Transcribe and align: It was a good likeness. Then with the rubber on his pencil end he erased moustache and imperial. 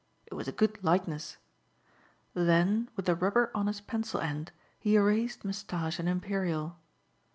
It 0.25 0.33
was 0.33 0.47
a 0.47 0.51
good 0.51 0.83
likeness. 0.83 1.37
Then 2.33 2.89
with 2.95 3.05
the 3.05 3.13
rubber 3.13 3.51
on 3.53 3.67
his 3.67 3.81
pencil 3.81 4.19
end 4.19 4.51
he 4.79 4.95
erased 4.95 5.45
moustache 5.45 5.99
and 5.99 6.09
imperial. 6.09 6.75